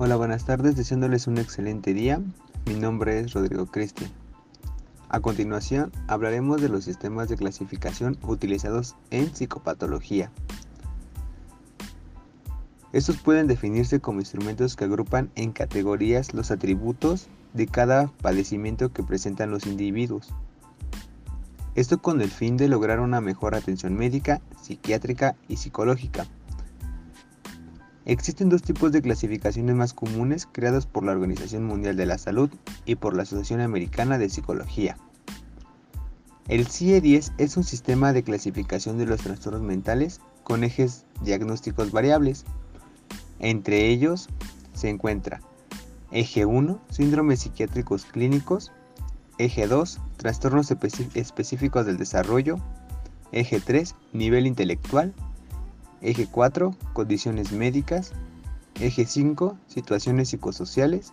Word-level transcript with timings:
Hola, 0.00 0.14
buenas 0.14 0.44
tardes, 0.44 0.76
deseándoles 0.76 1.26
un 1.26 1.38
excelente 1.38 1.92
día. 1.92 2.22
Mi 2.66 2.74
nombre 2.74 3.18
es 3.18 3.32
Rodrigo 3.32 3.66
Cristian. 3.66 4.08
A 5.08 5.18
continuación, 5.18 5.90
hablaremos 6.06 6.62
de 6.62 6.68
los 6.68 6.84
sistemas 6.84 7.28
de 7.28 7.36
clasificación 7.36 8.16
utilizados 8.22 8.94
en 9.10 9.34
psicopatología. 9.34 10.30
Estos 12.92 13.16
pueden 13.16 13.48
definirse 13.48 13.98
como 13.98 14.20
instrumentos 14.20 14.76
que 14.76 14.84
agrupan 14.84 15.32
en 15.34 15.50
categorías 15.50 16.32
los 16.32 16.52
atributos 16.52 17.26
de 17.52 17.66
cada 17.66 18.06
padecimiento 18.22 18.92
que 18.92 19.02
presentan 19.02 19.50
los 19.50 19.66
individuos. 19.66 20.32
Esto 21.74 22.00
con 22.00 22.20
el 22.20 22.30
fin 22.30 22.56
de 22.56 22.68
lograr 22.68 23.00
una 23.00 23.20
mejor 23.20 23.56
atención 23.56 23.96
médica, 23.96 24.40
psiquiátrica 24.62 25.34
y 25.48 25.56
psicológica 25.56 26.28
Existen 28.08 28.48
dos 28.48 28.62
tipos 28.62 28.90
de 28.90 29.02
clasificaciones 29.02 29.76
más 29.76 29.92
comunes 29.92 30.48
creados 30.50 30.86
por 30.86 31.04
la 31.04 31.12
Organización 31.12 31.64
Mundial 31.64 31.94
de 31.94 32.06
la 32.06 32.16
Salud 32.16 32.48
y 32.86 32.94
por 32.94 33.14
la 33.14 33.24
Asociación 33.24 33.60
Americana 33.60 34.16
de 34.16 34.30
Psicología. 34.30 34.96
El 36.48 36.66
CIE-10 36.66 37.34
es 37.36 37.58
un 37.58 37.64
sistema 37.64 38.14
de 38.14 38.22
clasificación 38.22 38.96
de 38.96 39.04
los 39.04 39.20
trastornos 39.20 39.60
mentales 39.60 40.22
con 40.42 40.64
ejes 40.64 41.04
diagnósticos 41.22 41.92
variables. 41.92 42.46
Entre 43.40 43.88
ellos 43.88 44.30
se 44.72 44.88
encuentra 44.88 45.42
Eje 46.10 46.46
1, 46.46 46.80
síndromes 46.88 47.40
psiquiátricos 47.40 48.06
clínicos, 48.06 48.72
Eje 49.36 49.66
2, 49.66 50.00
trastornos 50.16 50.70
específicos 50.70 51.84
del 51.84 51.98
desarrollo, 51.98 52.56
Eje 53.32 53.60
3, 53.60 53.94
nivel 54.14 54.46
intelectual 54.46 55.12
Eje 56.00 56.26
4, 56.26 56.74
condiciones 56.92 57.52
médicas. 57.52 58.12
Eje 58.80 59.06
5, 59.06 59.56
situaciones 59.66 60.28
psicosociales. 60.28 61.12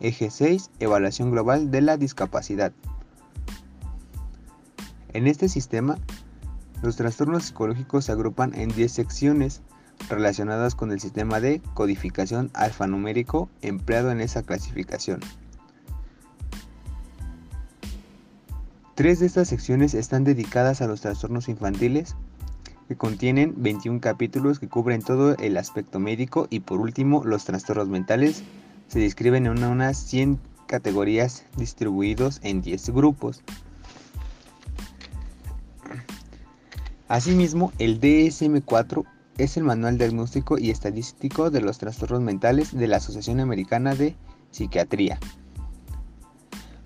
Eje 0.00 0.30
6, 0.30 0.70
evaluación 0.80 1.30
global 1.30 1.70
de 1.70 1.80
la 1.82 1.96
discapacidad. 1.96 2.72
En 5.12 5.26
este 5.26 5.48
sistema, 5.48 5.98
los 6.82 6.96
trastornos 6.96 7.44
psicológicos 7.44 8.04
se 8.04 8.12
agrupan 8.12 8.54
en 8.54 8.68
10 8.68 8.92
secciones 8.92 9.62
relacionadas 10.08 10.74
con 10.74 10.92
el 10.92 11.00
sistema 11.00 11.40
de 11.40 11.60
codificación 11.74 12.50
alfanumérico 12.54 13.48
empleado 13.62 14.10
en 14.10 14.20
esa 14.20 14.42
clasificación. 14.42 15.20
Tres 18.94 19.20
de 19.20 19.26
estas 19.26 19.48
secciones 19.48 19.94
están 19.94 20.24
dedicadas 20.24 20.82
a 20.82 20.88
los 20.88 21.00
trastornos 21.00 21.48
infantiles, 21.48 22.16
que 22.88 22.96
contienen 22.96 23.54
21 23.58 24.00
capítulos 24.00 24.58
que 24.58 24.68
cubren 24.68 25.02
todo 25.02 25.36
el 25.36 25.58
aspecto 25.58 26.00
médico 26.00 26.48
y 26.50 26.60
por 26.60 26.80
último 26.80 27.22
los 27.22 27.44
trastornos 27.44 27.88
mentales 27.88 28.42
se 28.88 28.98
describen 28.98 29.44
en 29.46 29.62
unas 29.64 29.98
100 29.98 30.40
categorías 30.66 31.44
distribuidos 31.56 32.40
en 32.42 32.62
10 32.62 32.90
grupos. 32.90 33.42
Asimismo, 37.08 37.72
el 37.78 38.00
DSM-4 38.00 39.04
es 39.38 39.56
el 39.56 39.64
Manual 39.64 39.98
Diagnóstico 39.98 40.58
y 40.58 40.70
Estadístico 40.70 41.50
de 41.50 41.60
los 41.60 41.78
Trastornos 41.78 42.20
Mentales 42.20 42.76
de 42.76 42.86
la 42.86 42.96
Asociación 42.96 43.40
Americana 43.40 43.94
de 43.94 44.14
Psiquiatría, 44.50 45.18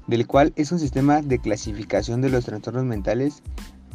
del 0.06 0.26
cual 0.26 0.52
es 0.56 0.70
un 0.70 0.78
sistema 0.78 1.22
de 1.22 1.38
clasificación 1.38 2.20
de 2.20 2.30
los 2.30 2.44
trastornos 2.44 2.84
mentales 2.84 3.42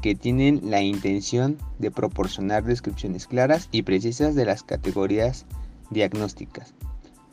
que 0.07 0.15
tienen 0.15 0.61
la 0.63 0.81
intención 0.81 1.57
de 1.79 1.91
proporcionar 1.91 2.63
descripciones 2.63 3.27
claras 3.27 3.67
y 3.73 3.81
precisas 3.81 4.35
de 4.35 4.45
las 4.45 4.63
categorías 4.63 5.45
diagnósticas, 5.89 6.73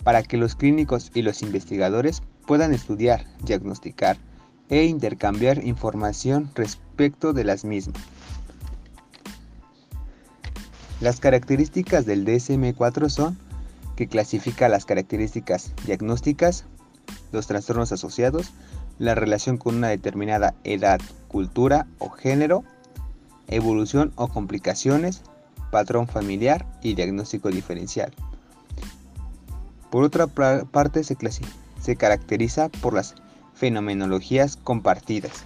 para 0.03 0.25
que 0.25 0.37
los 0.37 0.57
clínicos 0.57 1.13
y 1.15 1.23
los 1.23 1.43
investigadores 1.43 2.25
puedan 2.49 2.75
estudiar, 2.75 3.27
diagnosticar 3.45 4.17
e 4.71 4.87
intercambiar 4.87 5.65
información 5.65 6.51
respecto 6.57 7.33
de 7.33 7.45
las 7.45 7.65
mismas. 7.65 8.03
Las 11.01 11.21
características 11.21 12.07
del 12.07 12.27
DSM-4 12.27 13.09
son 13.09 13.39
que 13.95 14.09
clasifica 14.09 14.69
las 14.69 14.85
características 14.85 15.71
diagnósticas, 15.87 16.65
los 17.31 17.47
trastornos 17.47 17.93
asociados, 17.93 18.51
la 18.99 19.15
relación 19.15 19.59
con 19.59 19.77
una 19.77 19.91
determinada 19.91 20.57
edad, 20.65 21.01
cultura 21.35 21.89
o 21.99 22.11
género, 22.11 22.63
evolución 23.49 24.13
o 24.15 24.29
complicaciones, 24.29 25.23
patrón 25.73 26.07
familiar 26.07 26.65
y 26.81 26.95
diagnóstico 26.95 27.49
diferencial. 27.49 28.15
Por 29.91 30.05
otra 30.05 30.29
parte, 30.29 31.03
se, 31.03 31.97
caracteriza 31.97 32.69
por 32.69 32.95
las 32.95 33.17
fenomenologías 33.53 34.57
compartidas. 34.57 35.45